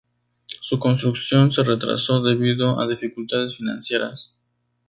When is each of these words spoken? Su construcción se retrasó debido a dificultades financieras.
Su 0.61 0.79
construcción 0.79 1.51
se 1.51 1.61
retrasó 1.61 2.23
debido 2.23 2.79
a 2.79 2.87
dificultades 2.87 3.57
financieras. 3.57 4.35